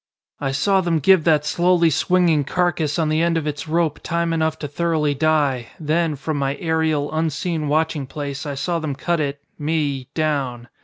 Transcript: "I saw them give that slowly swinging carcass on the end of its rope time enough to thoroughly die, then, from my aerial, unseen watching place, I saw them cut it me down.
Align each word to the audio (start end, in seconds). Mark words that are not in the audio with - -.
"I 0.39 0.51
saw 0.51 0.81
them 0.81 0.97
give 0.97 1.25
that 1.25 1.45
slowly 1.45 1.91
swinging 1.91 2.43
carcass 2.43 2.97
on 2.97 3.09
the 3.09 3.21
end 3.21 3.37
of 3.37 3.45
its 3.45 3.67
rope 3.67 3.99
time 4.01 4.33
enough 4.33 4.57
to 4.57 4.67
thoroughly 4.67 5.13
die, 5.13 5.67
then, 5.79 6.15
from 6.15 6.37
my 6.37 6.55
aerial, 6.55 7.13
unseen 7.13 7.67
watching 7.67 8.07
place, 8.07 8.43
I 8.47 8.55
saw 8.55 8.79
them 8.79 8.95
cut 8.95 9.19
it 9.19 9.41
me 9.59 10.07
down. 10.15 10.69